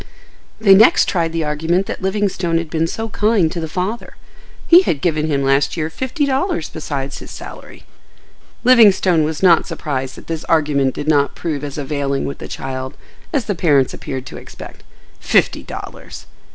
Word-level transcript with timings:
They 0.59 0.73
next 0.73 1.07
tried 1.07 1.31
the 1.31 1.43
argument 1.43 1.85
that 1.85 2.01
Livingstone 2.01 2.57
had 2.57 2.71
been 2.71 2.87
so 2.87 3.09
kind 3.09 3.51
to 3.51 3.59
the 3.59 3.67
father. 3.69 4.15
He 4.67 4.81
had 4.81 4.99
"given 4.99 5.27
him 5.27 5.43
last 5.43 5.77
year 5.77 5.91
fifty 5.91 6.25
dollars 6.25 6.69
besides 6.69 7.19
his 7.19 7.29
salary." 7.29 7.83
Livingstone 8.63 9.23
was 9.23 9.43
not 9.43 9.67
surprised 9.67 10.15
that 10.15 10.25
this 10.25 10.43
argument 10.45 10.95
did 10.95 11.07
not 11.07 11.35
prove 11.35 11.63
as 11.63 11.77
availing 11.77 12.25
with 12.25 12.39
the 12.39 12.47
child 12.47 12.97
as 13.31 13.45
the 13.45 13.53
parents 13.53 13.93
appeared 13.93 14.25
to 14.25 14.37
expect.—Fifty 14.37 15.61
dollars! 15.61 16.25